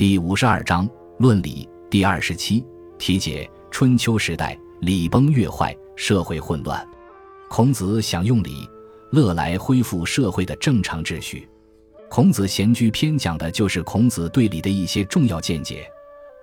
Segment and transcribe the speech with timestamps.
[0.00, 2.64] 第五十二章论礼第二十七
[2.98, 6.82] 题解：春秋时代，礼崩乐坏，社会混乱。
[7.50, 8.66] 孔子想用礼
[9.10, 11.46] 乐来恢复社会的正常秩序。
[12.08, 15.86] 孔子闲居篇讲的就是孔子对礼的一些重要见解。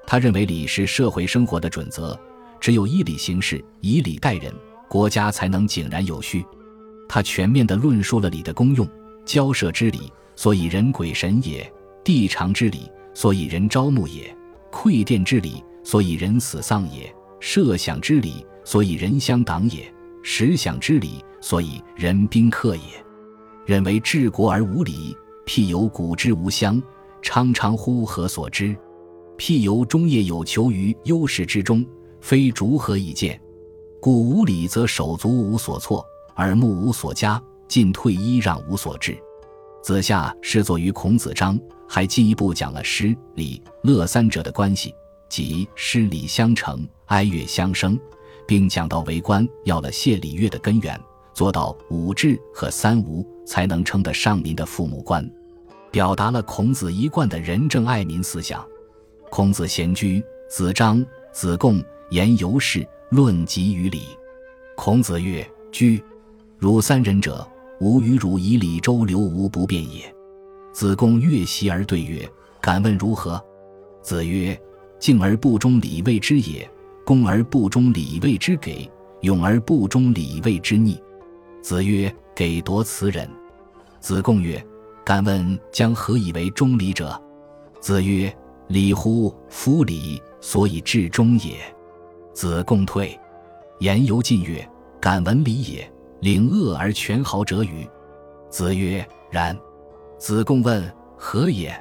[0.05, 2.15] 他认为礼是社会生活的准则，
[2.59, 4.53] 只有依礼行事，以礼待人，
[4.87, 6.45] 国家才能井然有序。
[7.09, 8.87] 他全面地论述了礼的功用：
[9.25, 11.67] 交涉之礼，所以人鬼神也；
[12.03, 12.81] 地长之礼。
[13.17, 14.31] 所以人朝暮也，
[14.71, 22.83] 馈奠之礼；所以人死丧也，设想之礼；所以人相党也，食享之礼；所以人宾客也。
[23.65, 25.17] 人为治国而无礼，
[25.47, 26.79] 譬有古之无乡，
[27.23, 28.77] 昌昌乎何所之？
[29.35, 31.83] 譬由中业有求于优势之中，
[32.21, 33.41] 非逐何以见？
[33.99, 36.05] 故无礼，则手足无所措，
[36.35, 39.17] 耳目无所加，进退揖让无所至。
[39.81, 41.59] 子夏诗作于孔子章。
[41.87, 44.93] 还进一步讲了诗、礼、乐三者的关系，
[45.29, 47.97] 即诗礼相承，哀乐相生，
[48.45, 50.99] 并讲到为官要了谢礼乐的根源，
[51.33, 55.29] 做到五治和三无，才能称得上民的父母官，
[55.91, 58.65] 表达了孔子一贯的仁政爱民思想。
[59.29, 64.01] 孔子闲居，子张、子贡言由是，论及于礼。
[64.75, 66.03] 孔子曰：“居，
[66.57, 67.45] 汝三人者，
[67.79, 70.11] 吾与汝以礼周流，无不变也。”
[70.77, 72.23] 子贡乐席而对曰
[72.61, 73.43] ：“敢问如何？”
[74.03, 74.55] 子曰
[75.01, 76.69] ：“敬而不忠，礼谓之也；
[77.03, 78.87] 恭而不忠，礼谓之给；
[79.21, 81.01] 勇而不忠，礼谓之逆。”
[81.63, 83.27] 子曰：“给夺此人。”
[83.99, 84.63] 子贡曰
[85.03, 87.19] ：“敢问将何以为忠礼者？”
[87.81, 88.31] 子曰
[88.69, 89.35] ：“礼乎！
[89.49, 91.55] 夫礼，所以至忠也。”
[92.35, 93.19] 子贡退，
[93.79, 94.63] 言犹进曰
[95.01, 97.83] ：“敢闻礼也，领恶而全好者与？”
[98.51, 99.57] 子曰：“然。”
[100.17, 100.83] 子贡问
[101.17, 101.73] ：“何也？”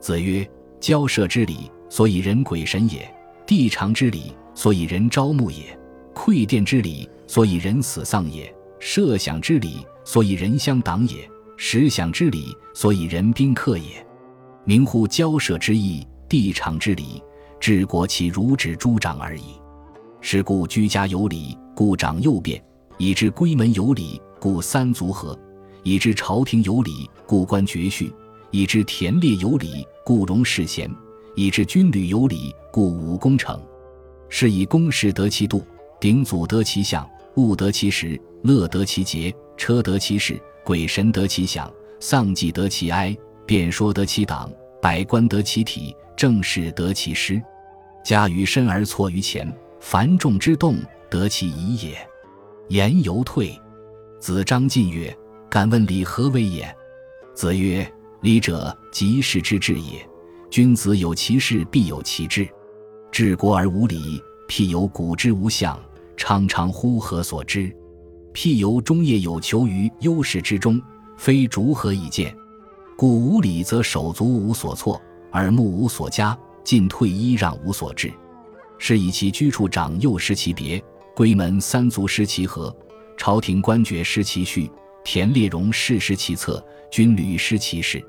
[0.00, 0.48] 子曰
[0.80, 3.00] ：“交涉之礼，所以人鬼神也；
[3.46, 5.76] 地长之礼，所以人朝暮也；
[6.14, 8.44] 馈奠之礼，所以人死丧也；
[8.78, 14.06] 设享之礼，所以人相党也；食享之礼，所以人宾客也。
[14.64, 17.22] 明乎交涉之意，地长之礼，
[17.60, 19.60] 治国其如指诸长而已。
[20.20, 22.58] 是故居家有礼，故长幼变；
[22.98, 25.38] 以致闺门有礼，故三足合。”
[25.86, 28.12] 以知朝廷有礼，故官爵序；
[28.50, 30.90] 以知田猎有礼，故荣世贤；
[31.36, 33.56] 以知军旅有礼，故武功成。
[34.28, 35.64] 是以公事得其度，
[36.00, 43.16] 鼎祖得其象，物得其时，乐得其节，车得其势，鬼神得其享，丧祭得其哀，
[43.46, 44.50] 辩说得其党，
[44.82, 47.40] 百官得其体，政事得其失。
[48.04, 49.48] 加于身而错于前，
[49.78, 51.96] 繁众之动得其宜也。
[52.70, 53.56] 言犹退，
[54.18, 55.16] 子张进曰。
[55.48, 56.74] 敢问礼何为也？
[57.34, 57.86] 子曰
[58.20, 60.06] ：“礼者，即事之治也。
[60.50, 62.48] 君子有其事，必有其志。
[63.12, 65.78] 治国而无礼，譬有古之无相，
[66.16, 67.74] 常常乎何所之？
[68.34, 70.80] 譬由中业有求于忧室之中，
[71.16, 72.36] 非逐何以见？
[72.96, 75.00] 故无礼，则手足无所措，
[75.32, 78.12] 耳目无所加，进退揖让无所至。
[78.78, 80.82] 是以其居处长幼失其别，
[81.14, 82.74] 闺门三足失其和，
[83.16, 84.70] 朝廷官爵失其序。”
[85.06, 88.04] 田烈荣事失其策，军旅失其事，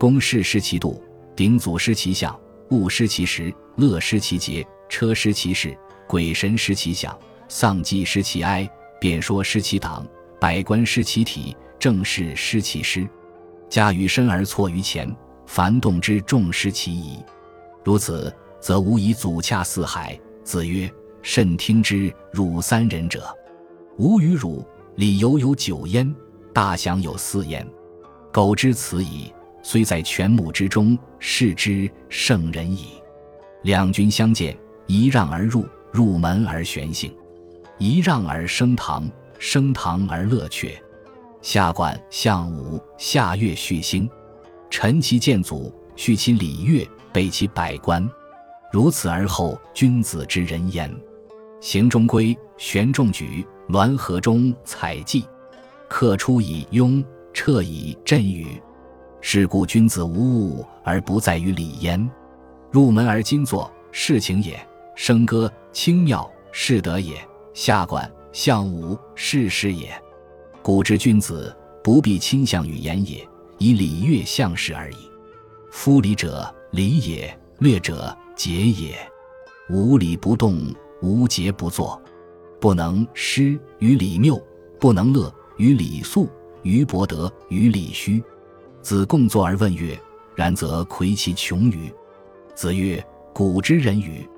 [0.00, 1.00] 公事失其度，
[1.36, 2.36] 鼎祖失其象，
[2.70, 5.78] 物失其时，乐失其节，车失其势，
[6.08, 7.16] 鬼神失其享，
[7.48, 8.68] 丧祭失其哀，
[9.00, 10.04] 贬说失其党，
[10.40, 13.08] 百官失其体，政事失其师。
[13.70, 15.08] 加于身而错于前，
[15.46, 17.16] 凡动之众失其仪。
[17.84, 20.18] 如此，则无以祖洽四海。
[20.42, 20.90] 子曰
[21.22, 23.24] ：“慎听之，汝三人者，
[23.98, 26.12] 吾与汝礼犹有九焉。”
[26.54, 27.66] 大祥有四焉，
[28.32, 32.90] 苟知此矣，虽在权木之中，视之圣人矣。
[33.62, 34.56] 两军相见，
[34.86, 37.10] 一让而入，入门而玄幸；
[37.76, 39.10] 一让而升堂，
[39.40, 40.70] 升堂而乐阙。
[41.42, 44.08] 下冠相武，下乐序兴。
[44.70, 48.08] 陈其建祖，续其礼乐，备其百官。
[48.70, 50.88] 如此而后，君子之人焉。
[51.60, 55.24] 行中规，玄仲举，栾河中采稷。
[55.96, 58.60] 客出以雍，彻以振宇。
[59.20, 62.10] 是故君子无物而不在于礼焉。
[62.72, 64.56] 入门而今作，事情也；
[64.96, 67.14] 笙歌清妙，是德也；
[67.52, 69.88] 下管相武，是事也。
[70.64, 73.24] 古之君子，不必倾向语言也，
[73.58, 74.96] 以礼乐相事而已。
[75.70, 78.96] 夫礼者，礼也；乐者，节也。
[79.70, 82.02] 无礼不动，无节不作。
[82.60, 84.36] 不能诗与礼谬，
[84.80, 85.32] 不能乐。
[85.56, 86.28] 与礼肃，
[86.62, 88.22] 于伯德，于礼虚。
[88.82, 89.98] 子贡坐而问曰
[90.34, 91.92] ：“然则魁其穷于？”
[92.54, 94.28] 子曰：“古之人与，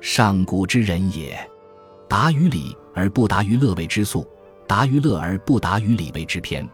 [0.00, 1.38] 上古之人也。
[2.08, 4.26] 达于礼而不达于乐为之素，
[4.66, 6.68] 达于乐而不达于礼为之篇。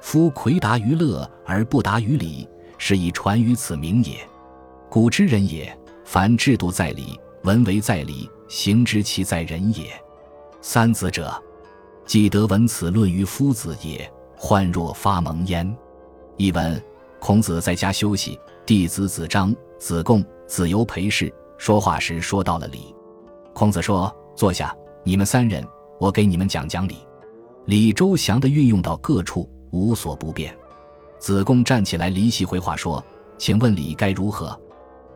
[0.00, 4.16] 夫魁达于乐而不达于礼，是以传于此名也。
[4.88, 9.86] 古之人也，凡制度在礼，文为在礼，行之其在人也。
[10.60, 11.42] 三子者，
[12.08, 15.76] 既得闻此论于夫子也，患若发蒙焉。”
[16.38, 16.82] 译文：
[17.20, 21.30] 孔子在家休息，弟子子张、子贡、子游陪侍。
[21.58, 22.94] 说话时说到了礼，
[23.52, 24.74] 孔子说：“坐下，
[25.04, 25.62] 你们三人，
[26.00, 26.96] 我给你们讲讲礼。
[27.66, 30.56] 礼周详的运用到各处，无所不变。”
[31.20, 33.04] 子贡站起来离席回话说
[33.36, 34.58] ：“请问礼该如何？”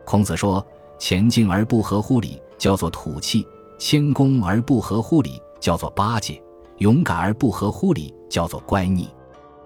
[0.05, 0.63] 孔子说
[0.99, 3.41] ：“前进而不合乎礼，叫做土气；
[3.79, 6.35] 谦恭而不合乎礼，叫做巴结；
[6.77, 9.09] 勇敢而不合乎礼，叫做乖逆。”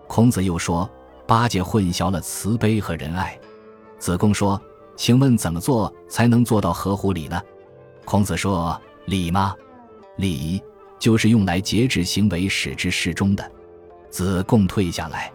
[0.07, 0.89] 孔子又说。
[1.27, 3.38] 八戒混淆了慈悲和仁爱。
[4.00, 4.57] 子贡说
[4.95, 7.42] ：“请问怎么做才能做到合乎礼呢？”
[8.06, 9.54] 孔子说：“礼吗？
[10.15, 10.63] 礼
[10.98, 13.51] 就是用来节制行为，使之适中的。”
[14.09, 15.30] 子贡退下来。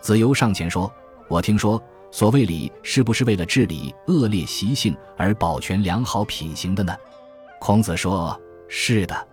[0.00, 0.90] 子游上前说
[1.28, 1.78] ：“我听说，
[2.10, 6.96] 所谓礼，是不是为了治理恶劣习性而保全良好品行的呢？”
[7.60, 8.34] 孔子说
[8.68, 9.28] ：“是的。”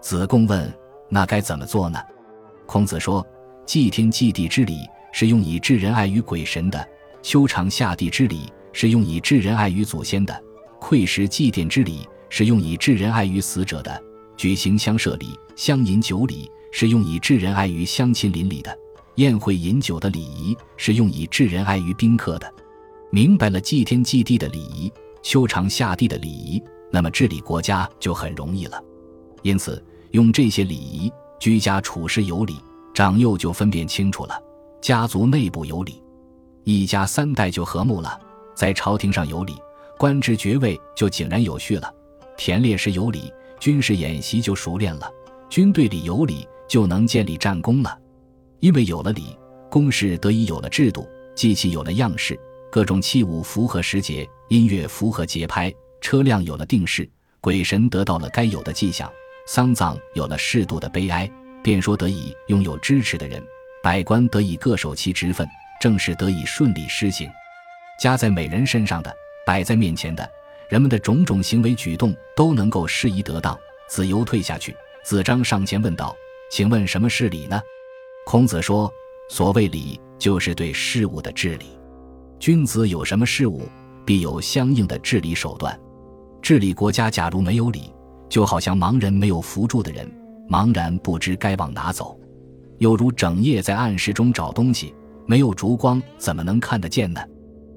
[0.00, 0.72] 子贡问
[1.12, 1.98] ：“那该怎么做呢？”
[2.66, 3.24] 孔子说
[3.66, 6.88] ：“祭天祭地之礼。”是用以致人爱于鬼神的，
[7.22, 10.42] 修长下地之礼是用以致人爱于祖先的，
[10.80, 14.02] 馈食祭奠之礼是用以致人爱于死者的，
[14.38, 18.74] 举行香社礼、相饮酒礼是用以致人爱于乡亲邻里的，
[19.16, 22.50] 宴会饮酒的礼仪是用以致人爱于宾客的。
[23.10, 24.90] 明白了祭天祭地的礼仪，
[25.22, 28.82] 修长下地的礼仪，那么治理国家就很容易了。
[29.42, 32.56] 因此，用这些礼仪，居家处事有礼，
[32.94, 34.40] 长幼就分辨清楚了。
[34.80, 36.02] 家族内部有礼，
[36.64, 38.20] 一家三代就和睦了；
[38.54, 39.54] 在朝廷上有礼，
[39.98, 41.88] 官职爵位就井然有序了；
[42.36, 45.10] 田猎时有礼，军事演习就熟练了；
[45.48, 47.98] 军队里有礼，就能建立战功了。
[48.60, 49.36] 因为有了礼，
[49.70, 52.38] 公事得以有了制度，祭器有了样式，
[52.70, 55.72] 各种器物符合时节，音乐符合节拍，
[56.02, 57.08] 车辆有了定式，
[57.40, 59.10] 鬼神得到了该有的迹象，
[59.46, 61.30] 丧葬有了适度的悲哀，
[61.62, 63.42] 便说得以拥有支持的人。
[63.82, 65.46] 百官得以各守其职分，
[65.80, 67.28] 政事得以顺利施行。
[68.00, 70.28] 加在每人身上的，摆在面前的，
[70.68, 73.58] 人们的种种行为举动都能够适宜得当。
[73.88, 74.74] 子由退下去，
[75.04, 76.16] 子张上前问道
[76.50, 77.60] ：“请问什么是礼呢？”
[78.24, 78.92] 孔子说
[79.28, 81.78] ：“所谓礼，就是对事物的治理。
[82.38, 83.68] 君子有什么事物，
[84.06, 85.78] 必有相应的治理手段。
[86.40, 87.92] 治理国家，假如没有礼，
[88.32, 90.10] 就好像盲人没有扶助的人，
[90.48, 92.18] 茫然不知该往哪走。”
[92.80, 94.94] 又如整夜在暗室中找东西，
[95.26, 97.20] 没有烛光怎么能看得见呢？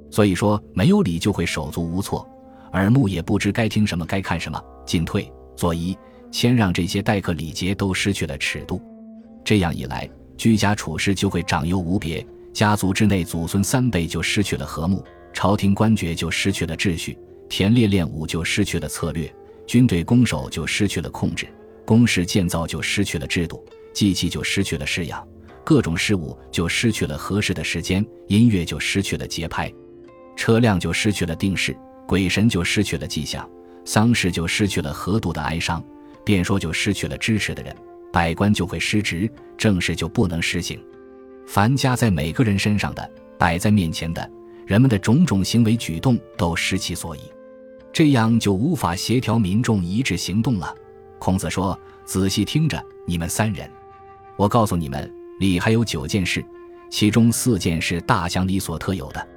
[0.10, 2.26] 所以说，没有礼就会手足无措，
[2.72, 5.96] 耳目也不知该听什么该看什么，进退左移
[6.32, 8.82] 谦让这些待客礼节都失去了尺度。
[9.44, 15.04] 这样一来，居家处事就会长幼无别，家族之内祖孙三辈就失去了和睦，
[15.34, 17.20] 朝廷官爵就失去了秩序，
[17.50, 19.30] 田猎练武就失去了策略，
[19.68, 21.48] 军队攻守就失去了控制，
[21.86, 23.64] 宫室建造就失去了制度。
[23.94, 25.26] 祭器就失去了式样，
[25.64, 29.72] 各种事物就失去了合适的时间，音乐就失去了节拍，
[30.36, 31.74] 车辆就失去了定式，
[32.06, 33.50] 鬼神就失去了迹象，
[33.86, 35.82] 丧事就失去了合度的哀伤，
[36.26, 37.74] 便说就失去了支持的人，
[38.12, 40.78] 百官就会失职，政事就不能实行。
[41.48, 44.30] 凡加在每个人身上的，摆在面前的，
[44.66, 47.22] 人们的种种行为举动都失其所以，
[47.96, 50.76] 这样就无法协调民众一致行动了。
[51.18, 53.72] 孔子说：“仔细听着，你们三人。”
[54.36, 55.10] 我告诉你们，
[55.40, 56.44] 礼还有九件事，
[56.90, 59.28] 其中四件是大乡里所特有的。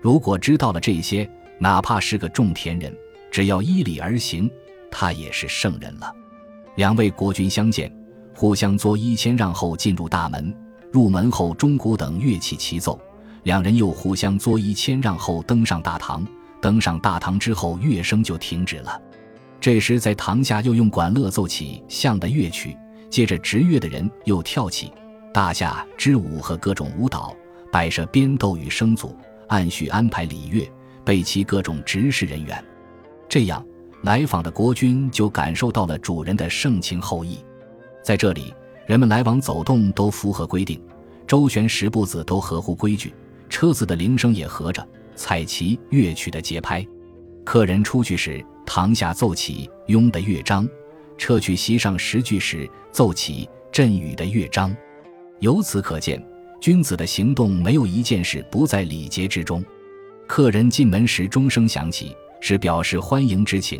[0.00, 2.92] 如果知道了这些，哪怕是个种田人，
[3.30, 4.50] 只要依礼而行，
[4.90, 6.12] 他也是圣人了。
[6.74, 7.96] 两位国君相见，
[8.34, 10.52] 互相作揖谦让后进入大门。
[10.90, 13.00] 入门后，钟鼓等乐器齐奏，
[13.44, 16.26] 两人又互相作揖谦让后登上大堂。
[16.60, 19.00] 登上大堂之后，乐声就停止了。
[19.60, 22.76] 这时，在堂下又用管乐奏起象的乐曲。
[23.10, 24.92] 接着执乐的人又跳起，
[25.34, 27.34] 大夏之舞和各种舞蹈，
[27.72, 29.16] 摆设编斗与声组，
[29.48, 30.70] 按序安排礼乐，
[31.04, 32.64] 备齐各种执事人员。
[33.28, 33.66] 这样
[34.04, 37.38] 来访的国君就感受到了主人的盛情厚谊。
[38.02, 38.54] 在这里，
[38.86, 40.80] 人们来往走动都符合规定，
[41.26, 43.12] 周旋十步子都合乎规矩，
[43.48, 44.86] 车子的铃声也合着，
[45.20, 46.84] 彩旗乐曲的节拍。
[47.44, 50.66] 客人出去时，堂下奏起雍的乐章。
[51.18, 54.74] 撤去席上十句时，奏起振宇的乐章。
[55.40, 56.26] 由此可见，
[56.58, 59.62] 君子的行动没有一件事不在礼节之中。
[60.26, 63.78] 客人进门时钟声响起，是表示欢迎之情；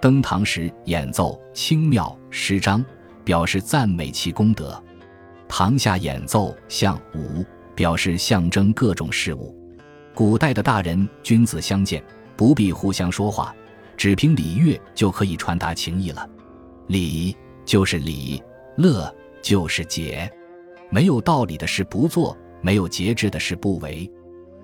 [0.00, 2.82] 登堂时演奏清妙诗章，
[3.26, 4.82] 表示赞美其功德；
[5.50, 9.54] 堂下演奏象舞，表示象征各种事物。
[10.18, 12.02] 古代的大人君子相见，
[12.36, 13.54] 不必互相说话，
[13.96, 16.28] 只凭礼乐就可以传达情谊了。
[16.88, 18.42] 礼就是礼，
[18.76, 20.28] 乐就是节。
[20.90, 24.10] 没有道理的事不做，没有节制的事不为。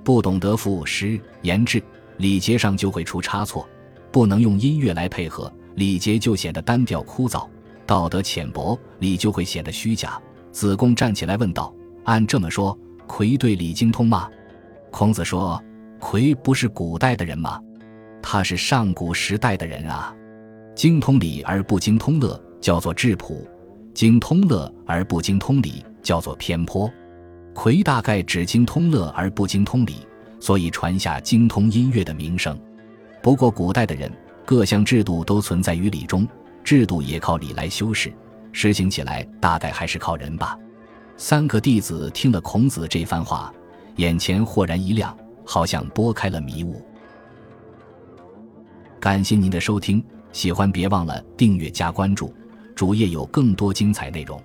[0.02, 1.80] 不懂得赋诗言志，
[2.16, 3.64] 礼节上就会出差错。
[4.11, 7.49] 不能用音乐来配合，礼节就显得单调枯燥；
[7.87, 10.20] 道德浅薄，礼就会显得虚假。
[10.50, 11.73] 子贡站起来问道
[12.06, 14.28] ：“按这么说，魁对礼精通吗？”
[14.96, 15.60] 孔子说
[15.98, 17.60] ：“魁不是古代的人吗？
[18.22, 20.14] 他是上古时代的人啊！
[20.76, 23.44] 精通礼而不精通乐，叫做质朴；
[23.92, 26.88] 精通乐而不精通礼，叫做偏颇。
[27.56, 30.06] 魁大概只精通乐而不精通礼，
[30.38, 32.56] 所以传下精通音乐的名声。
[33.20, 34.08] 不过，古代的人
[34.44, 36.24] 各项制度都存在于礼中，
[36.62, 38.12] 制度也靠礼来修饰，
[38.52, 40.56] 实行起来大概还是靠人吧。”
[41.18, 43.52] 三个弟子听了孔子这番话。
[43.96, 46.82] 眼前豁然一亮，好像拨开了迷雾。
[49.00, 52.34] 感谢您的收听，喜欢别忘了订阅加关注，
[52.74, 54.40] 主页有更多精彩内容。